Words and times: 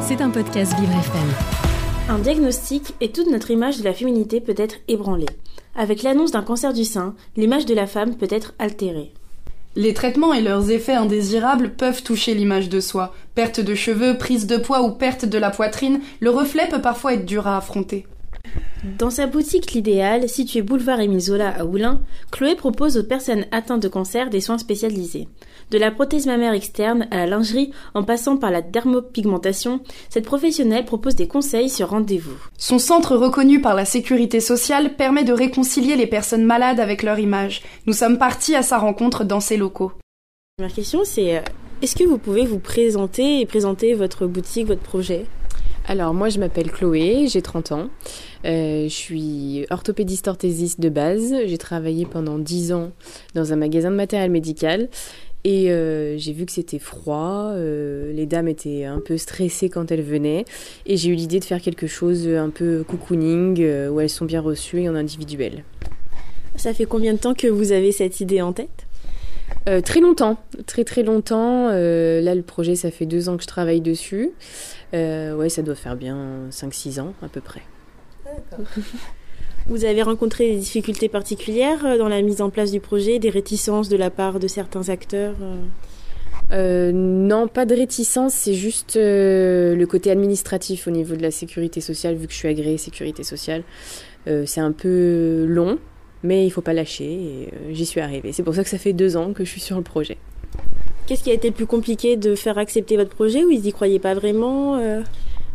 C'est 0.00 0.22
un 0.22 0.30
podcast 0.30 0.72
Vivre 0.78 0.92
FM. 0.92 1.28
Un 2.08 2.18
diagnostic 2.18 2.94
et 3.02 3.12
toute 3.12 3.30
notre 3.30 3.50
image 3.50 3.78
de 3.78 3.84
la 3.84 3.92
féminité 3.92 4.40
peut 4.40 4.54
être 4.56 4.76
ébranlée. 4.88 5.26
Avec 5.76 6.02
l'annonce 6.02 6.30
d'un 6.30 6.42
cancer 6.42 6.72
du 6.72 6.84
sein, 6.84 7.14
l'image 7.36 7.66
de 7.66 7.74
la 7.74 7.86
femme 7.86 8.14
peut 8.16 8.28
être 8.30 8.54
altérée. 8.58 9.12
Les 9.76 9.92
traitements 9.92 10.32
et 10.32 10.40
leurs 10.40 10.70
effets 10.70 10.94
indésirables 10.94 11.74
peuvent 11.74 12.02
toucher 12.02 12.32
l'image 12.34 12.70
de 12.70 12.80
soi. 12.80 13.14
Perte 13.34 13.60
de 13.60 13.74
cheveux, 13.74 14.16
prise 14.16 14.46
de 14.46 14.56
poids 14.56 14.82
ou 14.82 14.92
perte 14.92 15.26
de 15.26 15.38
la 15.38 15.50
poitrine, 15.50 16.00
le 16.20 16.30
reflet 16.30 16.66
peut 16.66 16.80
parfois 16.80 17.12
être 17.12 17.26
dur 17.26 17.46
à 17.46 17.58
affronter. 17.58 18.06
Dans 18.84 19.10
sa 19.10 19.26
boutique 19.26 19.72
L'Idéal, 19.72 20.28
située 20.28 20.62
boulevard 20.62 21.00
Émile 21.00 21.20
Zola 21.20 21.48
à 21.48 21.64
Oulin, 21.64 22.00
Chloé 22.30 22.54
propose 22.54 22.96
aux 22.96 23.02
personnes 23.02 23.44
atteintes 23.50 23.82
de 23.82 23.88
cancer 23.88 24.30
des 24.30 24.40
soins 24.40 24.58
spécialisés. 24.58 25.26
De 25.72 25.78
la 25.78 25.90
prothèse 25.90 26.26
mammaire 26.26 26.52
externe 26.52 27.08
à 27.10 27.16
la 27.16 27.26
lingerie, 27.26 27.72
en 27.94 28.04
passant 28.04 28.36
par 28.36 28.52
la 28.52 28.62
dermopigmentation, 28.62 29.80
cette 30.08 30.26
professionnelle 30.26 30.84
propose 30.84 31.16
des 31.16 31.26
conseils 31.26 31.70
sur 31.70 31.90
rendez-vous. 31.90 32.38
Son 32.56 32.78
centre 32.78 33.16
reconnu 33.16 33.60
par 33.60 33.74
la 33.74 33.84
sécurité 33.84 34.38
sociale 34.38 34.94
permet 34.94 35.24
de 35.24 35.32
réconcilier 35.32 35.96
les 35.96 36.06
personnes 36.06 36.44
malades 36.44 36.78
avec 36.78 37.02
leur 37.02 37.18
image. 37.18 37.62
Nous 37.86 37.92
sommes 37.92 38.18
partis 38.18 38.54
à 38.54 38.62
sa 38.62 38.78
rencontre 38.78 39.24
dans 39.24 39.40
ses 39.40 39.56
locaux. 39.56 39.92
Ma 40.60 40.68
question 40.68 41.00
c'est 41.04 41.36
euh, 41.36 41.42
est-ce 41.82 41.96
que 41.96 42.04
vous 42.04 42.18
pouvez 42.18 42.46
vous 42.46 42.58
présenter 42.58 43.40
et 43.40 43.46
présenter 43.46 43.94
votre 43.94 44.26
boutique, 44.26 44.66
votre 44.66 44.82
projet? 44.82 45.26
Alors 45.88 46.12
moi 46.12 46.28
je 46.28 46.38
m'appelle 46.38 46.70
Chloé, 46.70 47.28
j'ai 47.28 47.40
30 47.40 47.72
ans. 47.72 47.88
Euh, 48.44 48.84
je 48.84 48.94
suis 48.94 49.66
orthopédiste 49.70 50.28
orthésiste 50.28 50.80
de 50.80 50.90
base. 50.90 51.34
J'ai 51.46 51.56
travaillé 51.56 52.04
pendant 52.04 52.38
10 52.38 52.72
ans 52.72 52.92
dans 53.34 53.54
un 53.54 53.56
magasin 53.56 53.90
de 53.90 53.96
matériel 53.96 54.30
médical. 54.30 54.90
Et 55.44 55.70
euh, 55.70 56.18
j'ai 56.18 56.34
vu 56.34 56.44
que 56.44 56.52
c'était 56.52 56.78
froid, 56.78 57.52
euh, 57.52 58.12
les 58.12 58.26
dames 58.26 58.48
étaient 58.48 58.84
un 58.84 59.00
peu 59.00 59.16
stressées 59.16 59.70
quand 59.70 59.90
elles 59.90 60.02
venaient, 60.02 60.44
et 60.84 60.96
j'ai 60.96 61.10
eu 61.10 61.14
l'idée 61.14 61.38
de 61.38 61.44
faire 61.44 61.62
quelque 61.62 61.86
chose 61.86 62.26
un 62.26 62.50
peu 62.50 62.84
cocooning, 62.86 63.64
où 63.88 64.00
elles 64.00 64.10
sont 64.10 64.24
bien 64.24 64.40
reçues 64.40 64.82
et 64.82 64.88
en 64.88 64.96
individuel. 64.96 65.62
Ça 66.56 66.74
fait 66.74 66.86
combien 66.86 67.14
de 67.14 67.18
temps 67.18 67.34
que 67.34 67.46
vous 67.46 67.70
avez 67.70 67.92
cette 67.92 68.20
idée 68.20 68.42
en 68.42 68.52
tête? 68.52 68.87
Très 69.84 70.00
longtemps, 70.00 70.38
très 70.66 70.84
très 70.84 71.02
longtemps. 71.02 71.68
là, 71.68 72.34
le 72.34 72.42
projet, 72.42 72.74
ça 72.74 72.90
fait 72.90 73.06
deux 73.06 73.28
ans 73.28 73.36
que 73.36 73.42
je 73.42 73.48
travaille 73.48 73.80
dessus. 73.80 74.30
ouais, 74.92 75.48
ça 75.48 75.62
doit 75.62 75.74
faire 75.74 75.96
bien 75.96 76.48
5-6 76.50 77.00
ans 77.00 77.14
à 77.22 77.28
peu 77.28 77.40
près. 77.40 77.62
Vous 79.68 79.84
avez 79.84 80.02
rencontré 80.02 80.50
des 80.50 80.56
difficultés 80.56 81.08
particulières 81.10 81.84
euh, 81.84 81.98
dans 81.98 82.08
la 82.08 82.22
mise 82.22 82.40
en 82.40 82.48
place 82.48 82.70
du 82.70 82.80
projet, 82.80 83.18
des 83.18 83.28
réticences 83.28 83.90
de 83.90 83.96
la 83.96 84.10
part 84.10 84.40
de 84.40 84.48
certains 84.48 84.88
acteurs 84.88 85.34
euh 85.40 85.56
euh, 86.50 86.92
non, 86.94 87.46
pas 87.46 87.66
de 87.66 87.74
réticence, 87.74 88.32
c'est 88.32 88.54
juste 88.54 88.96
le 88.96 89.84
côté 89.84 90.10
administratif 90.10 90.86
au 90.86 90.90
niveau 90.90 91.14
de 91.14 91.20
la 91.20 91.30
sécurité 91.30 91.82
sociale, 91.82 92.14
vu 92.14 92.26
que 92.26 92.32
je 92.32 92.38
suis 92.38 92.48
agréée 92.48 92.78
sécurité 92.78 93.22
sociale. 93.22 93.64
c'est 94.24 94.60
un 94.60 94.72
peu 94.72 95.44
long, 95.46 95.78
mais 96.22 96.46
il 96.46 96.50
faut 96.50 96.60
pas 96.60 96.72
lâcher 96.72 97.04
et 97.04 97.48
j'y 97.72 97.86
suis 97.86 98.00
arrivée. 98.00 98.32
C'est 98.32 98.42
pour 98.42 98.54
ça 98.54 98.64
que 98.64 98.70
ça 98.70 98.78
fait 98.78 98.92
deux 98.92 99.16
ans 99.16 99.32
que 99.32 99.44
je 99.44 99.50
suis 99.50 99.60
sur 99.60 99.76
le 99.76 99.82
projet. 99.82 100.16
Qu'est-ce 101.06 101.24
qui 101.24 101.30
a 101.30 101.34
été 101.34 101.48
le 101.48 101.54
plus 101.54 101.66
compliqué 101.66 102.16
de 102.16 102.34
faire 102.34 102.58
accepter 102.58 102.96
votre 102.96 103.10
projet 103.10 103.44
ou 103.44 103.50
ils 103.50 103.62
n'y 103.62 103.72
croyaient 103.72 103.98
pas 103.98 104.14
vraiment 104.14 104.78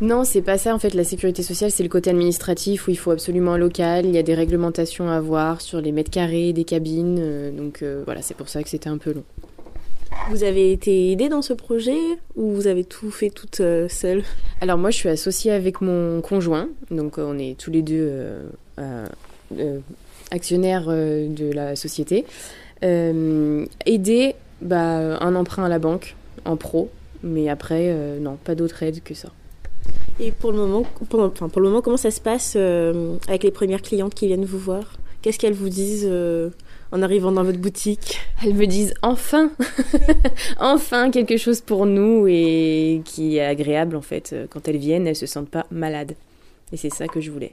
non, 0.00 0.22
c'est 0.22 0.42
pas 0.42 0.58
ça. 0.58 0.74
En 0.74 0.78
fait, 0.78 0.94
la 0.94 1.02
sécurité 1.02 1.42
sociale, 1.42 1.72
c'est 1.72 1.82
le 1.82 1.88
côté 1.88 2.10
administratif 2.10 2.86
où 2.86 2.92
il 2.92 2.98
faut 2.98 3.10
absolument 3.10 3.54
un 3.54 3.58
local. 3.58 4.06
Il 4.06 4.14
y 4.14 4.18
a 4.18 4.22
des 4.22 4.34
réglementations 4.34 5.08
à 5.08 5.16
avoir 5.16 5.60
sur 5.60 5.80
les 5.80 5.90
mètres 5.90 6.10
carrés 6.10 6.52
des 6.52 6.64
cabines. 6.64 7.18
Euh, 7.18 7.50
donc 7.50 7.82
euh, 7.82 8.02
voilà, 8.04 8.22
c'est 8.22 8.36
pour 8.36 8.48
ça 8.48 8.62
que 8.62 8.68
c'était 8.68 8.88
un 8.88 8.98
peu 8.98 9.12
long. 9.12 9.24
Vous 10.30 10.44
avez 10.44 10.72
été 10.72 11.10
aidée 11.10 11.28
dans 11.28 11.42
ce 11.42 11.52
projet 11.52 11.98
ou 12.36 12.52
vous 12.52 12.66
avez 12.68 12.84
tout 12.84 13.10
fait 13.10 13.30
toute 13.30 13.60
euh, 13.60 13.88
seule? 13.88 14.22
Alors 14.60 14.78
moi, 14.78 14.90
je 14.90 14.96
suis 14.96 15.08
associée 15.08 15.50
avec 15.50 15.80
mon 15.80 16.20
conjoint. 16.20 16.68
Donc 16.92 17.18
on 17.18 17.36
est 17.36 17.58
tous 17.58 17.72
les 17.72 17.82
deux 17.82 18.08
actionnaires 20.30 20.88
de 20.88 21.52
la 21.52 21.76
société. 21.76 22.24
aider, 22.82 24.34
bah, 24.60 25.18
un 25.20 25.34
emprunt 25.34 25.64
à 25.64 25.68
la 25.68 25.78
banque 25.78 26.16
en 26.44 26.56
pro. 26.56 26.90
Mais 27.22 27.48
après, 27.48 27.92
non, 28.20 28.36
pas 28.42 28.54
d'autre 28.54 28.82
aide 28.82 29.02
que 29.02 29.14
ça. 29.14 29.30
Et 30.20 30.32
pour 30.32 30.50
le 30.50 30.58
moment, 30.58 30.82
pour, 31.08 31.20
enfin, 31.20 31.48
pour 31.48 31.60
le 31.60 31.68
moment 31.68 31.80
comment 31.80 31.96
ça 31.96 32.10
se 32.10 32.20
passe 32.20 32.54
euh, 32.56 33.16
avec 33.28 33.44
les 33.44 33.52
premières 33.52 33.82
clientes 33.82 34.14
qui 34.14 34.26
viennent 34.26 34.44
vous 34.44 34.58
voir? 34.58 34.96
Qu'est-ce 35.22 35.38
qu'elles 35.38 35.54
vous 35.54 35.68
disent 35.68 36.08
euh, 36.08 36.50
en 36.90 37.02
arrivant 37.02 37.30
dans 37.30 37.44
votre 37.44 37.58
boutique? 37.58 38.18
Elles 38.44 38.54
me 38.54 38.66
disent 38.66 38.94
enfin, 39.02 39.52
enfin 40.58 41.10
quelque 41.10 41.36
chose 41.36 41.60
pour 41.60 41.86
nous 41.86 42.26
et 42.28 43.02
qui 43.04 43.36
est 43.36 43.44
agréable 43.44 43.94
en 43.94 44.02
fait. 44.02 44.34
Quand 44.50 44.66
elles 44.66 44.78
viennent, 44.78 45.06
elles 45.06 45.16
se 45.16 45.26
sentent 45.26 45.50
pas 45.50 45.66
malades. 45.70 46.14
Et 46.72 46.76
c'est 46.76 46.92
ça 46.92 47.06
que 47.06 47.20
je 47.20 47.30
voulais. 47.30 47.52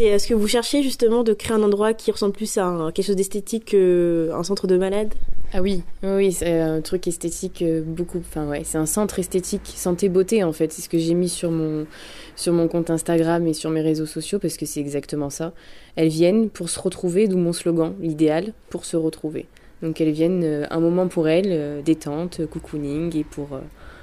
C'est 0.00 0.06
est-ce 0.06 0.26
que 0.26 0.32
vous 0.32 0.48
cherchez 0.48 0.82
justement 0.82 1.24
de 1.24 1.34
créer 1.34 1.52
un 1.52 1.62
endroit 1.62 1.92
qui 1.92 2.10
ressemble 2.10 2.32
plus 2.32 2.56
à 2.56 2.90
quelque 2.94 3.04
chose 3.04 3.16
d'esthétique 3.16 3.66
qu'un 3.66 4.42
centre 4.42 4.66
de 4.66 4.78
malades 4.78 5.12
ah 5.52 5.60
oui, 5.60 5.82
oui, 6.02 6.32
c'est 6.32 6.58
un 6.58 6.80
truc 6.80 7.06
esthétique 7.06 7.60
euh, 7.60 7.82
beaucoup. 7.84 8.18
Enfin 8.20 8.48
ouais, 8.48 8.62
c'est 8.64 8.78
un 8.78 8.86
centre 8.86 9.18
esthétique 9.18 9.66
santé 9.66 10.08
beauté 10.08 10.42
en 10.42 10.52
fait. 10.52 10.72
C'est 10.72 10.80
ce 10.80 10.88
que 10.88 10.96
j'ai 10.96 11.12
mis 11.12 11.28
sur 11.28 11.50
mon 11.50 11.86
sur 12.34 12.54
mon 12.54 12.66
compte 12.66 12.88
Instagram 12.88 13.46
et 13.46 13.52
sur 13.52 13.68
mes 13.68 13.82
réseaux 13.82 14.06
sociaux 14.06 14.38
parce 14.38 14.56
que 14.56 14.64
c'est 14.64 14.80
exactement 14.80 15.28
ça. 15.28 15.52
Elles 15.96 16.08
viennent 16.08 16.48
pour 16.48 16.70
se 16.70 16.80
retrouver, 16.80 17.28
d'où 17.28 17.36
mon 17.36 17.52
slogan, 17.52 17.92
l'idéal 18.00 18.54
pour 18.70 18.86
se 18.86 18.96
retrouver. 18.96 19.48
Donc 19.82 20.00
elles 20.00 20.12
viennent 20.12 20.44
euh, 20.44 20.66
un 20.70 20.80
moment 20.80 21.08
pour 21.08 21.28
elles, 21.28 21.50
euh, 21.50 21.82
détente, 21.82 22.46
cocooning 22.46 23.14
et 23.18 23.24
pour 23.24 23.48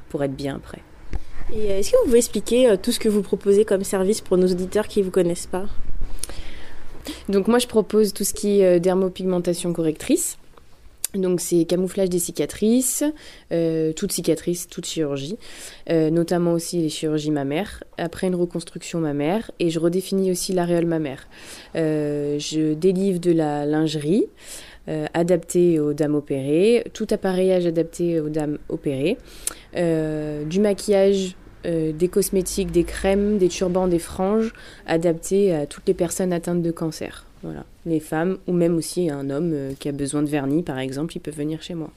pour 0.09 0.24
être 0.24 0.36
bien 0.36 0.57
après. 0.57 0.81
Et 1.52 1.68
est-ce 1.68 1.91
que 1.91 1.97
vous 2.00 2.06
pouvez 2.06 2.19
expliquer 2.19 2.75
tout 2.84 2.91
ce 2.91 3.00
que 3.00 3.09
vous 3.09 3.24
proposez 3.24 3.66
comme 3.66 3.84
service 3.84 4.22
pour 4.22 4.38
nos 4.38 4.47
auditeurs 4.47 4.88
qui 4.88 5.00
ne 5.00 5.06
vous 5.06 5.12
connaissent 5.12 5.47
pas? 5.47 5.66
Donc 7.30 7.48
moi 7.48 7.60
je 7.60 7.68
propose 7.68 8.14
tout 8.14 8.24
ce 8.24 8.34
qui 8.34 8.62
est 8.62 8.80
dermopigmentation 8.80 9.74
correctrice. 9.74 10.38
Donc 11.14 11.40
c'est 11.40 11.64
camouflage 11.66 12.10
des 12.10 12.20
cicatrices, 12.20 13.04
euh, 13.52 13.94
toute 13.94 14.12
cicatrice, 14.12 14.68
toute 14.68 14.86
chirurgie, 14.86 15.38
euh, 15.90 16.10
notamment 16.10 16.52
aussi 16.54 16.82
les 16.82 16.90
chirurgies 16.90 17.32
mammaires, 17.32 17.84
après 17.98 18.28
une 18.28 18.36
reconstruction 18.36 19.00
mammaire, 19.00 19.50
et 19.60 19.70
je 19.70 19.80
redéfinis 19.80 20.32
aussi 20.32 20.52
l'aréole 20.52 20.86
mammaire. 20.86 21.28
Euh, 21.76 22.38
je 22.40 22.74
délivre 22.74 23.20
de 23.20 23.32
la 23.32 23.66
lingerie 23.66 24.26
adaptée 25.14 25.82
aux 25.82 25.92
dames 25.92 26.16
opérées, 26.16 26.86
tout 26.94 27.08
appareillage 27.12 27.66
adapté 27.66 28.22
aux 28.22 28.30
dames 28.30 28.58
opérées, 28.70 29.18
du 29.74 30.60
maquillage 30.62 31.36
des 31.68 32.08
cosmétiques, 32.08 32.72
des 32.72 32.86
crèmes, 32.86 33.38
des 33.38 33.50
turbans, 33.50 33.88
des 33.88 34.00
franges 34.00 34.54
adaptés 34.86 35.54
à 35.54 35.66
toutes 35.66 35.86
les 35.88 35.94
personnes 35.94 36.32
atteintes 36.32 36.62
de 36.62 36.72
cancer. 36.72 37.28
Voilà, 37.44 37.66
les 37.86 38.00
femmes 38.00 38.38
ou 38.48 38.52
même 38.52 38.76
aussi 38.76 39.10
un 39.10 39.30
homme 39.30 39.52
euh, 39.54 39.74
qui 39.80 39.90
a 39.90 39.92
besoin 39.92 40.24
de 40.24 40.28
vernis 40.28 40.64
par 40.64 40.80
exemple, 40.80 41.16
il 41.16 41.20
peut 41.20 41.32
venir 41.32 41.62
chez 41.62 41.76
moi. 41.76 41.92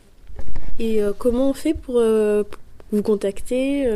Et 0.79 1.03
euh, 1.03 1.13
comment 1.17 1.49
on 1.49 1.55
fait 1.55 1.75
pour 1.75 1.97
euh, 1.99 2.43
vous 2.93 3.03
contacter 3.03 3.89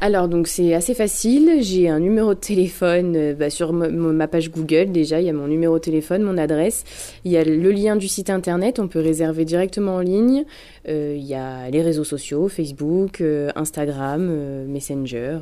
alors 0.00 0.28
donc 0.28 0.46
c'est 0.46 0.74
assez 0.74 0.94
facile, 0.94 1.58
j'ai 1.60 1.88
un 1.88 2.00
numéro 2.00 2.34
de 2.34 2.38
téléphone 2.38 3.34
bah, 3.34 3.50
sur 3.50 3.72
ma 3.72 4.28
page 4.28 4.50
Google 4.50 4.92
déjà, 4.92 5.20
il 5.20 5.26
y 5.26 5.30
a 5.30 5.32
mon 5.32 5.48
numéro 5.48 5.74
de 5.78 5.84
téléphone, 5.84 6.22
mon 6.22 6.38
adresse, 6.38 6.84
il 7.24 7.32
y 7.32 7.36
a 7.36 7.44
le 7.44 7.70
lien 7.70 7.96
du 7.96 8.08
site 8.08 8.30
internet, 8.30 8.78
on 8.78 8.88
peut 8.88 9.00
réserver 9.00 9.44
directement 9.44 9.96
en 9.96 10.00
ligne, 10.00 10.44
il 10.86 11.24
y 11.24 11.34
a 11.34 11.70
les 11.70 11.82
réseaux 11.82 12.04
sociaux, 12.04 12.48
Facebook, 12.48 13.22
Instagram, 13.54 14.66
Messenger, 14.66 15.38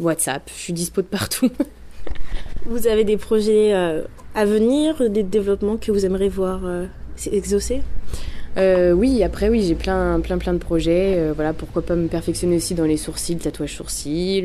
WhatsApp, 0.00 0.42
je 0.54 0.60
suis 0.60 0.72
dispo 0.72 1.02
de 1.02 1.06
partout. 1.06 1.50
Vous 2.66 2.88
avez 2.88 3.04
des 3.04 3.16
projets 3.16 3.74
euh, 3.74 4.02
à 4.34 4.44
venir, 4.44 5.08
des 5.08 5.22
développements 5.22 5.76
que 5.76 5.92
vous 5.92 6.04
aimeriez 6.04 6.28
voir 6.28 6.62
euh, 6.64 6.86
exaucer? 7.30 7.82
Euh, 8.56 8.92
oui, 8.92 9.22
après 9.22 9.48
oui, 9.48 9.62
j'ai 9.62 9.74
plein, 9.74 10.20
plein, 10.20 10.38
plein 10.38 10.52
de 10.52 10.58
projets. 10.58 11.30
voilà, 11.34 11.52
pourquoi 11.52 11.82
pas 11.82 11.96
me 11.96 12.08
perfectionner 12.08 12.56
aussi 12.56 12.74
dans 12.74 12.84
les 12.84 12.96
sourcils, 12.96 13.34
le 13.34 13.40
tatouage 13.40 13.74
sourcils, 13.74 14.44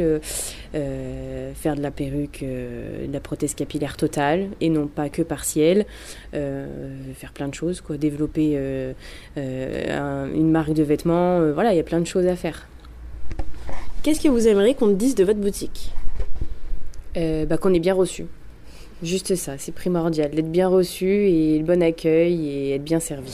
faire 0.73 1.75
de 1.75 1.81
la 1.81 1.91
perruque, 1.91 2.43
de 2.43 3.11
la 3.11 3.19
prothèse 3.19 3.53
capillaire 3.53 3.97
totale 3.97 4.49
et 4.59 4.69
non 4.69 4.87
pas 4.87 5.09
que 5.09 5.21
partielle. 5.21 5.85
faire 6.31 7.33
plein 7.33 7.47
de 7.47 7.53
choses, 7.53 7.81
quoi. 7.81 7.97
Développer 7.97 8.57
une 9.35 10.51
marque 10.51 10.73
de 10.73 10.83
vêtements. 10.83 11.51
voilà, 11.53 11.73
il 11.73 11.77
y 11.77 11.81
a 11.81 11.83
plein 11.83 11.99
de 11.99 12.07
choses 12.07 12.27
à 12.27 12.35
faire. 12.35 12.67
Qu'est-ce 14.03 14.19
que 14.19 14.29
vous 14.29 14.47
aimeriez 14.47 14.73
qu'on 14.73 14.87
me 14.87 14.95
dise 14.95 15.13
de 15.13 15.23
votre 15.23 15.39
boutique? 15.39 15.91
Euh, 17.17 17.45
bah, 17.45 17.57
qu'on 17.57 17.73
est 17.73 17.79
bien 17.79 17.93
reçu. 17.93 18.25
Juste 19.03 19.35
ça, 19.35 19.57
c'est 19.57 19.73
primordial, 19.73 20.31
d'être 20.31 20.51
bien 20.51 20.67
reçu 20.67 21.05
et 21.05 21.57
le 21.57 21.65
bon 21.65 21.83
accueil 21.83 22.47
et 22.47 22.75
être 22.75 22.83
bien 22.83 22.99
servi. 22.99 23.33